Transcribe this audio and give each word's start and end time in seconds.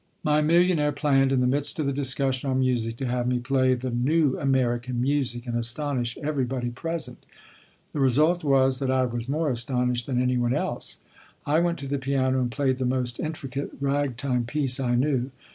My 0.23 0.41
millionaire 0.41 0.91
planned, 0.91 1.31
in 1.31 1.41
the 1.41 1.45
midst 1.45 1.77
of 1.77 1.85
the 1.85 1.93
discussion 1.93 2.49
on 2.49 2.57
music, 2.57 2.97
to 2.97 3.05
have 3.05 3.27
me 3.27 3.37
play 3.37 3.75
the 3.75 3.91
"new 3.91 4.35
American 4.39 4.99
music" 4.99 5.45
and 5.45 5.55
astonish 5.55 6.17
everybody 6.23 6.71
present. 6.71 7.23
The 7.93 7.99
result 7.99 8.43
was 8.43 8.79
that 8.79 8.89
I 8.89 9.05
was 9.05 9.29
more 9.29 9.51
astonished 9.51 10.07
than 10.07 10.19
anyone 10.19 10.55
else. 10.55 10.97
I 11.45 11.59
went 11.59 11.77
to 11.81 11.87
the 11.87 11.99
piano 11.99 12.41
and 12.41 12.49
played 12.49 12.77
the 12.79 12.85
most 12.85 13.19
intricate 13.19 13.73
ragtime 13.79 14.45
piece 14.45 14.79
I 14.79 14.95
knew. 14.95 15.29